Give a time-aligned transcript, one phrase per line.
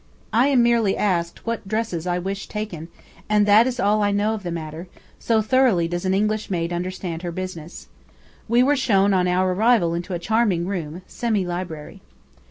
[0.33, 2.87] I am merely asked what dresses I wish taken,
[3.29, 4.87] and that is all I know of the matter,
[5.19, 7.87] so thoroughly does an English maid understand her business.
[8.47, 12.01] We were shown on our arrival into a charming room, semi library.